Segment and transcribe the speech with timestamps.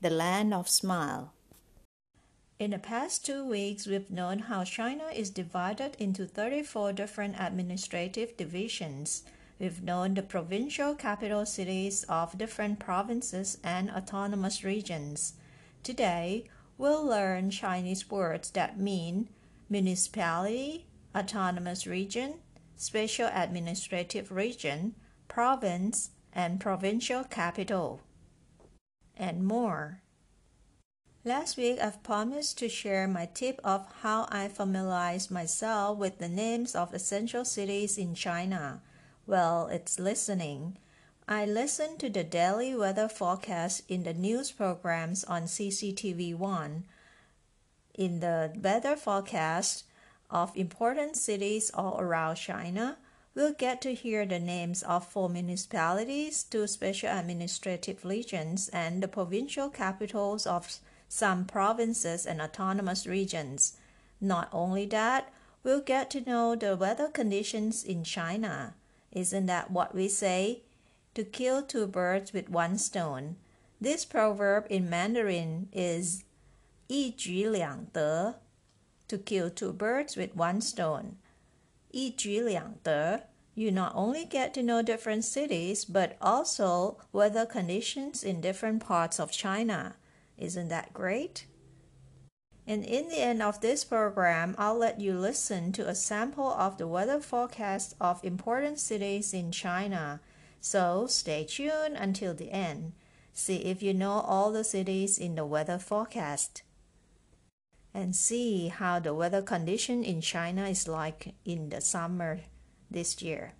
[0.00, 1.34] the land of smile.
[2.58, 8.36] In the past two weeks, we've known how China is divided into 34 different administrative
[8.36, 9.24] divisions.
[9.58, 15.34] We've known the provincial capital cities of different provinces and autonomous regions.
[15.82, 16.44] Today,
[16.78, 19.28] we'll learn Chinese words that mean
[19.68, 22.34] municipality, autonomous region,
[22.76, 24.94] special administrative region,
[25.28, 28.00] province, and provincial capital,
[29.20, 30.00] and more.
[31.22, 36.30] Last week, I've promised to share my tip of how I familiarize myself with the
[36.30, 38.80] names of essential cities in China.
[39.26, 40.78] Well, it's listening.
[41.28, 46.84] I listen to the daily weather forecast in the news programs on CCTV 1.
[47.94, 49.84] In the weather forecast
[50.30, 52.96] of important cities all around China,
[53.39, 59.07] we'll get to hear the names of four municipalities, two special administrative regions, and the
[59.07, 63.77] provincial capitals of some provinces and autonomous regions.
[64.21, 65.31] Not only that,
[65.63, 68.75] we'll get to know the weather conditions in China.
[69.11, 70.61] Isn't that what we say?
[71.15, 73.37] To kill two birds with one stone.
[73.79, 76.23] This proverb in Mandarin is
[76.87, 78.35] 一举两得,
[79.07, 81.17] to kill two birds with one stone.
[81.91, 83.27] 一举两得,
[83.60, 89.20] you not only get to know different cities, but also weather conditions in different parts
[89.20, 89.96] of China.
[90.38, 91.44] Isn't that great?
[92.66, 96.78] And in the end of this program, I'll let you listen to a sample of
[96.78, 100.20] the weather forecast of important cities in China.
[100.60, 102.92] So stay tuned until the end.
[103.34, 106.62] See if you know all the cities in the weather forecast.
[107.92, 112.40] And see how the weather condition in China is like in the summer
[112.89, 113.53] this year.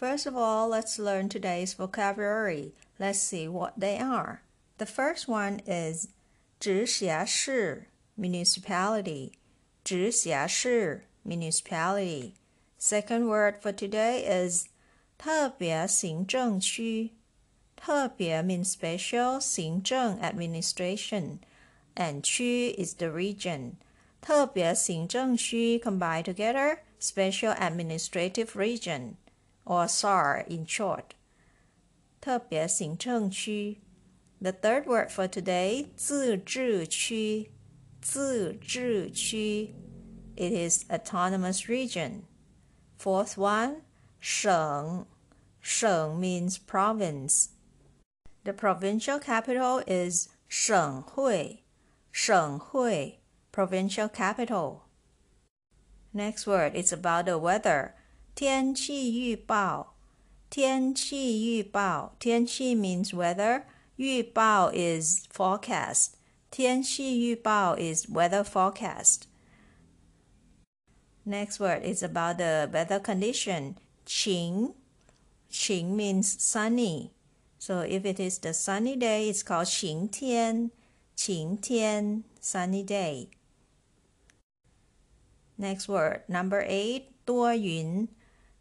[0.00, 2.72] First of all, let's learn today's vocabulary.
[2.98, 4.42] Let's see what they are.
[4.78, 6.08] The first one is
[6.58, 7.88] 直辖市
[8.18, 9.32] municipality.
[9.84, 12.32] 直辖市 municipality.
[12.78, 14.64] Second word for today is
[15.18, 17.12] 特别行政区。
[17.76, 21.38] 特别 means special 行政 administration
[21.94, 23.76] and 区 is the region.
[24.20, 29.14] 特别行政区 combined together special administrative region
[29.64, 31.14] or SAR in short.
[32.20, 33.78] 特别行政区
[34.42, 37.50] The third word for today 自治区
[38.00, 39.74] 自治区
[40.36, 42.22] It is autonomous region.
[42.98, 43.82] Fourth one
[44.20, 45.06] 省
[45.60, 47.48] 省 means province.
[48.44, 51.64] The provincial capital is 省会
[52.10, 53.20] 省会
[53.52, 54.80] provincial capital.
[56.12, 57.92] Next word is about the weather.
[58.34, 59.94] 天气预报，
[60.48, 63.64] 天气预报，天气 means weather，
[63.96, 66.14] 预报 is forecast，
[66.50, 69.26] 天气预报 is weather forecast.
[71.24, 73.76] Next word is about the weather condition.
[74.06, 74.74] 晴，
[75.50, 77.10] 晴 means sunny.
[77.64, 80.70] So if it is the sunny day, it's called 晴天，
[81.14, 83.28] 晴天 sunny day.
[85.58, 88.08] Next word, number eight, 多云。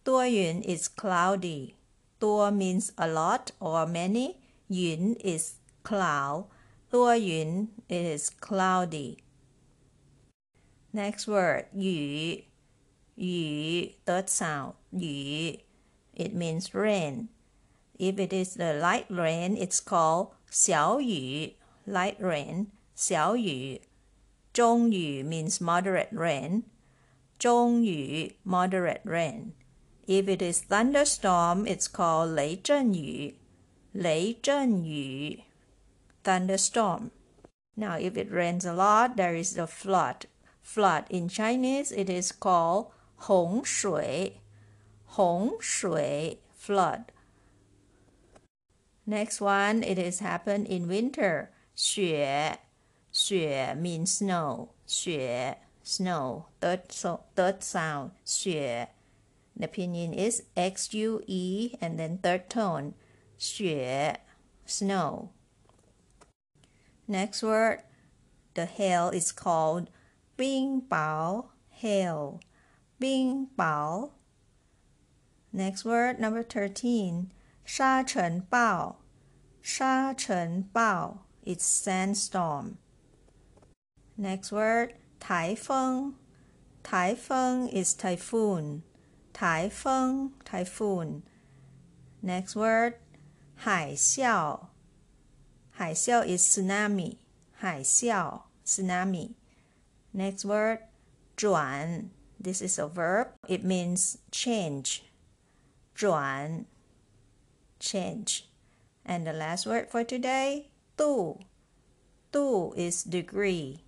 [0.03, 1.75] 多云 is cloudy.
[2.19, 4.35] 多 means a lot or many.
[4.67, 6.47] 云 is cloud.
[6.89, 9.19] 多云 is cloudy.
[10.91, 12.45] Next word 雨
[13.15, 15.59] 雨 third sound 雨
[16.15, 17.27] it means rain.
[17.97, 21.55] If it is the light rain, it's called 小雨
[21.85, 23.81] light rain 小雨
[24.53, 26.63] 中雨 means moderate rain.
[27.37, 29.53] 中雨 moderate rain.
[30.07, 33.35] If it is thunderstorm, it's called 雷阵雨。
[33.93, 35.43] 雷阵雨
[36.23, 37.11] thunderstorm.
[37.75, 40.25] Now, if it rains a lot, there is a flood.
[40.61, 44.41] Flood in Chinese, it is called 洪水。
[45.05, 47.05] 洪水 flood.
[49.05, 51.51] Next one, it is happen in winter.
[51.75, 52.59] 雪
[53.11, 54.69] 雪 means snow.
[54.85, 56.45] 雪 snow.
[56.61, 58.87] Third, so, third sound 雪
[59.55, 62.93] The pinyin is X U E and then third tone.
[63.37, 64.17] 雪
[64.65, 65.31] snow.
[67.07, 67.81] Next word,
[68.53, 69.89] the hail is called
[70.37, 72.39] 冰雹 hail.
[72.99, 74.11] 冰雹
[75.51, 77.31] Next word, number 13,
[77.63, 78.99] 沙尘暴
[79.61, 82.77] 沙尘暴 it's sandstorm.
[84.17, 86.15] Next word, 台风
[86.83, 88.81] 台风 is typhoon.
[89.33, 91.21] 台风 typhoon.
[92.21, 92.95] Next word,
[93.55, 94.67] 海啸
[95.71, 97.17] 海啸 is tsunami.
[97.53, 99.35] 海啸 tsunami.
[100.13, 100.79] Next word,
[101.35, 102.09] 转
[102.41, 103.29] This is a verb.
[103.47, 105.03] It means change.
[105.93, 106.65] 转
[107.84, 108.48] change.
[109.04, 111.38] And the last word for today, du.
[112.32, 113.84] Du is degree.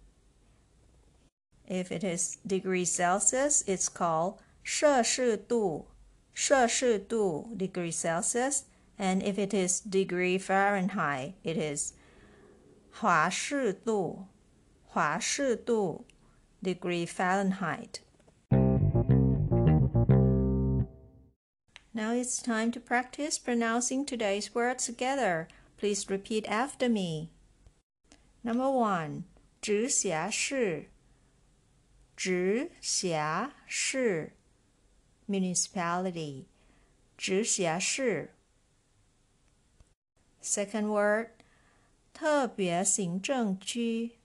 [1.67, 5.87] If it is degree Celsius, it's called 摄氏度,
[6.35, 8.65] 摄氏度 degree Celsius.
[8.99, 11.93] And if it is degree Fahrenheit, it is
[12.93, 14.27] 华氏度,
[14.87, 16.05] 华氏度
[16.63, 18.01] degree Fahrenheit.
[21.96, 25.48] Now it's time to practice pronouncing today's words together.
[25.78, 27.30] Please repeat after me.
[28.44, 29.26] Number one,
[29.62, 30.90] 直辖市
[32.16, 34.34] 直辖市
[35.28, 36.46] municipality
[37.18, 38.34] 直辖市
[40.42, 41.30] Second word
[42.14, 44.18] 特别行政区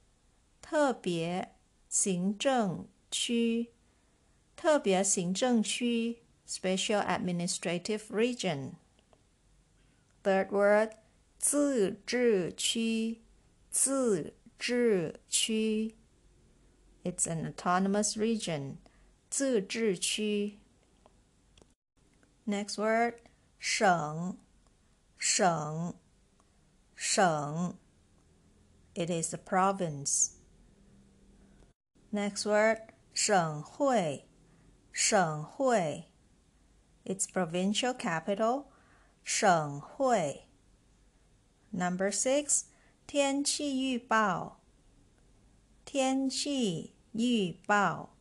[0.62, 1.55] 特别
[1.88, 3.71] 行政区
[4.56, 6.19] 特别行政区
[6.50, 8.77] special administrative region
[10.23, 10.91] Third word
[11.38, 13.23] 自治区
[13.71, 15.94] 自治区
[17.06, 18.79] it's an autonomous region.
[19.31, 20.59] 自治区
[22.44, 23.15] Next word
[23.61, 24.37] 省
[25.17, 25.94] 省
[26.97, 27.79] 省
[28.97, 30.31] It is a province.
[32.12, 32.81] Next word
[33.15, 34.27] 省会
[34.91, 36.10] 省会
[37.05, 38.65] Its provincial capital
[39.23, 40.49] 省会
[41.71, 42.65] Number six
[43.06, 44.61] 天气预报
[45.85, 48.17] 天气预报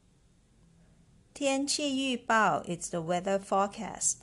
[1.33, 4.19] 天气预报 it's the weather forecast.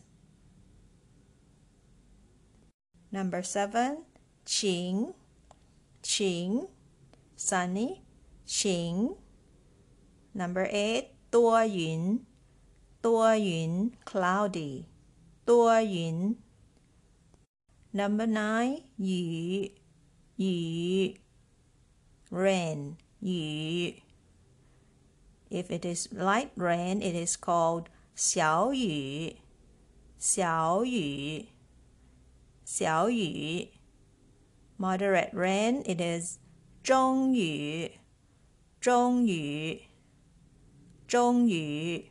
[3.11, 4.05] Number seven,
[4.47, 5.13] 晴
[6.03, 6.69] 晴
[7.37, 8.01] sunny
[8.47, 9.17] 晴
[10.33, 12.25] Number eight, 多云
[13.01, 14.85] 多云 cloudy
[15.45, 16.37] 多云
[17.93, 19.73] Number nine, 雨
[20.37, 21.17] 雨
[22.31, 24.03] rain 雨
[25.53, 29.37] if it is light rain, it is called 小雨
[30.19, 31.49] 小雨
[32.65, 33.69] 小雨
[34.79, 36.39] Moderate rain, it is
[36.83, 37.93] 中雨
[38.81, 39.83] 中雨
[41.07, 42.11] 中雨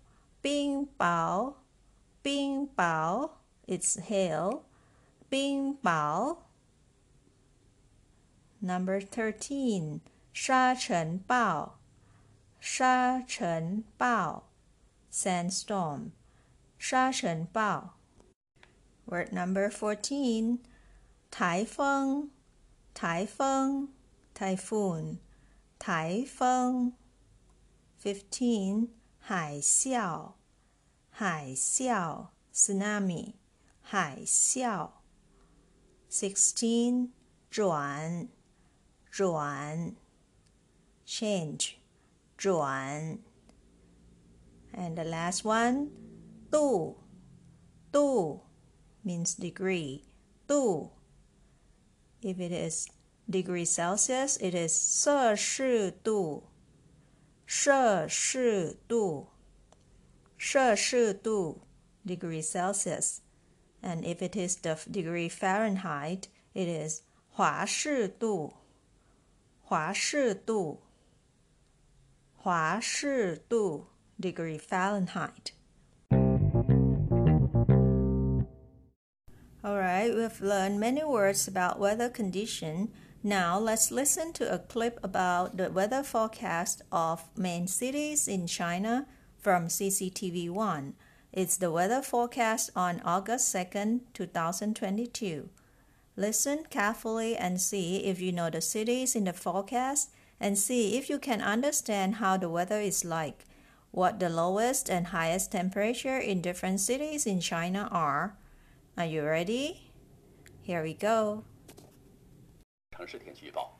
[0.41, 1.55] Bing bao,
[2.23, 3.29] bing bao,
[3.67, 4.63] it's hail.
[5.29, 6.37] Bing bao.
[8.59, 10.01] Number 13,
[10.33, 11.71] sha chen bao,
[12.59, 14.43] sha chen bao,
[15.09, 16.11] sandstorm.
[16.77, 17.91] Sha chen bao.
[19.05, 20.59] Word number 14,
[21.31, 22.29] taifeng,
[22.95, 23.87] taifeng,
[24.33, 25.19] typhoon,
[25.79, 26.93] taifeng.
[27.99, 28.87] 15,
[29.20, 30.34] 海啸，
[31.10, 33.34] 海啸，tsunami，
[33.80, 34.90] 海啸。
[36.10, 37.10] Sixteen，
[37.50, 38.28] 转，
[39.10, 39.96] 转。
[41.06, 41.78] change
[42.36, 43.20] 转
[44.72, 45.88] and the last one
[46.50, 46.96] 度
[47.92, 48.40] 度
[49.04, 50.02] means degree
[50.48, 50.90] 度
[52.20, 52.88] if it is
[53.30, 56.48] degree Celsius it is 摄氏度
[57.53, 59.27] 摄氏度，
[60.37, 61.59] 摄氏度
[62.05, 63.17] degree Celsius,
[63.81, 68.53] and if it is the degree Fahrenheit, it is 华氏度，
[69.65, 70.79] 华氏度，
[72.37, 75.51] 华氏度 degree Fahrenheit.
[79.61, 82.93] All right, we've learned many words about weather condition.
[83.23, 89.05] Now let's listen to a clip about the weather forecast of main cities in China
[89.37, 90.95] from CCTV 1.
[91.31, 95.49] It's the weather forecast on August 2nd, 2022.
[96.17, 100.09] Listen carefully and see if you know the cities in the forecast
[100.39, 103.45] and see if you can understand how the weather is like,
[103.91, 108.35] what the lowest and highest temperature in different cities in China are.
[108.97, 109.91] Are you ready?
[110.63, 111.43] Here we go.
[113.01, 113.71] 城市天气预报：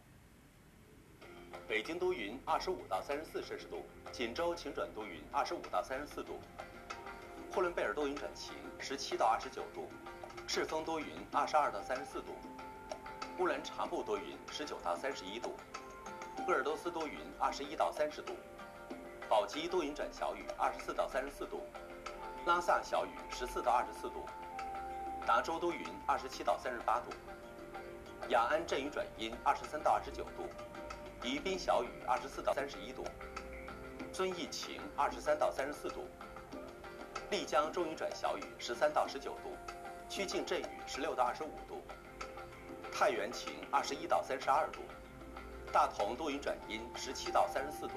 [1.68, 3.78] 北京多云，二十五到三十四摄氏度；
[4.12, 6.40] 锦州晴转多云，二十五到三十四度；
[7.54, 9.84] 呼伦贝尔多云转晴，十七到二十九度；
[10.48, 12.32] 赤峰多云，二十二到三十四度；
[13.38, 15.56] 乌兰察布多云，十九到三十一度。
[16.48, 18.34] 鄂尔多斯多云，二十一到三十度；
[19.30, 21.60] 宝鸡多云转小雨，二十四到三十四度；
[22.48, 24.26] 拉萨小雨，十四到二十四度；
[25.28, 27.12] 达州多云，二十七到三十八度；
[28.30, 30.44] 雅安阵雨转阴，二十三到二十九度；
[31.24, 33.04] 宜宾小雨，二十四到三十一度；
[34.14, 36.02] 遵义晴，二十三到三十四度；
[37.30, 39.50] 丽江中雨转小雨，十三到十九度；
[40.08, 41.82] 曲靖阵雨，十六到二十五度；
[42.92, 44.82] 太原晴，二十一到三十二度。
[45.74, 47.96] 大同多云转阴，十七到三十四度；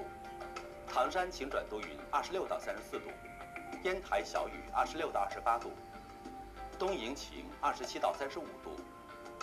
[0.87, 3.09] 唐山晴转多云，二十六到三十四度；
[3.83, 5.69] 烟台小雨，二十六到二十八度；
[6.79, 8.71] 东营晴，二十七到三十五度；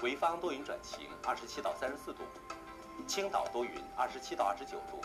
[0.02, 2.24] 潍坊多云转晴，二十七到三十四度；
[3.06, 5.00] 青岛多云，二十七到二十九度；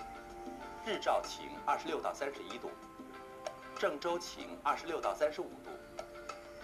[0.83, 2.69] 日照晴，二十六到三十一度；
[3.77, 5.69] 郑州晴，二十六到三十五度；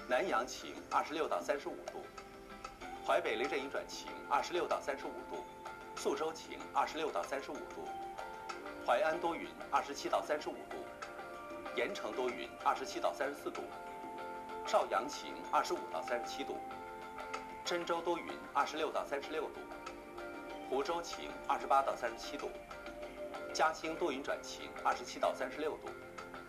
[0.09, 1.99] 南阳晴，二十六到三十五度；
[3.05, 5.43] 淮北雷阵雨转晴，二十六到三十五度。
[5.95, 7.85] 宿州晴，二十六到三十五度；
[8.83, 10.77] 淮安多云，二十七到三十五度；
[11.75, 13.61] 盐城多云，二十七到三十四度；
[14.65, 16.55] 邵阳晴，二十五到三十七度；
[17.73, 19.59] 郴州多云，二十六到三十六度；
[20.69, 22.45] 湖州晴，二十八到三十七度；
[23.51, 25.89] 嘉兴多云转晴，二十七到三十六度；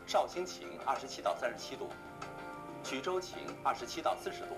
[0.06, 1.86] 绍兴晴，二十七到三十七度；
[2.84, 4.54] 衢州晴，二十七到四十度。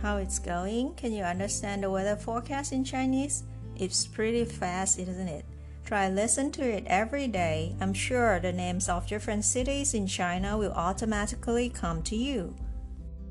[0.00, 0.94] how it's going.
[0.94, 3.42] Can you understand the weather forecast in Chinese?
[3.76, 5.44] It's pretty fast, isn't it?
[5.87, 7.75] Try listen to it every day.
[7.81, 12.53] I'm sure the names of different cities in China will automatically come to you.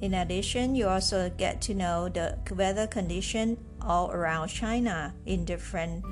[0.01, 6.05] In addition, you also get to know the weather condition all around China in different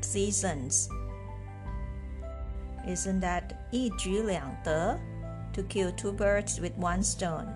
[0.00, 0.88] seasons.
[2.86, 4.98] Isn't that 一举两得?
[5.54, 7.46] To kill two birds with one stone.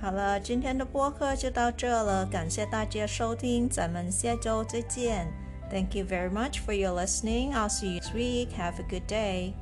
[0.00, 5.28] 好了，今天的播客就到这了，感谢大家收听，咱们下周再见。
[5.73, 7.55] Thank you very much for your listening.
[7.55, 8.51] I'll see you next week.
[8.51, 9.55] Have a good day.